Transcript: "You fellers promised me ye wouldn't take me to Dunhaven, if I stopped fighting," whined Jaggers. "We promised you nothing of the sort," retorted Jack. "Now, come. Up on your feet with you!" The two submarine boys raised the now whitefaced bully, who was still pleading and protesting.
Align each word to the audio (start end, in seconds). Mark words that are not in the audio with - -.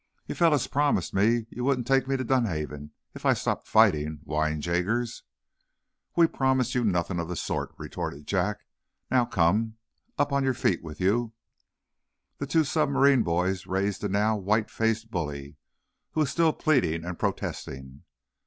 "You 0.25 0.33
fellers 0.33 0.65
promised 0.65 1.13
me 1.13 1.45
ye 1.51 1.61
wouldn't 1.61 1.85
take 1.85 2.07
me 2.07 2.17
to 2.17 2.23
Dunhaven, 2.23 2.89
if 3.13 3.23
I 3.23 3.33
stopped 3.35 3.67
fighting," 3.67 4.21
whined 4.25 4.63
Jaggers. 4.63 5.21
"We 6.15 6.25
promised 6.25 6.73
you 6.73 6.83
nothing 6.83 7.19
of 7.19 7.27
the 7.27 7.35
sort," 7.35 7.75
retorted 7.77 8.25
Jack. 8.25 8.65
"Now, 9.11 9.25
come. 9.25 9.75
Up 10.17 10.33
on 10.33 10.43
your 10.43 10.55
feet 10.55 10.83
with 10.83 10.99
you!" 10.99 11.33
The 12.39 12.47
two 12.47 12.63
submarine 12.63 13.21
boys 13.21 13.67
raised 13.67 14.01
the 14.01 14.09
now 14.09 14.35
whitefaced 14.37 15.11
bully, 15.11 15.57
who 16.13 16.21
was 16.21 16.31
still 16.31 16.51
pleading 16.51 17.05
and 17.05 17.19
protesting. 17.19 18.01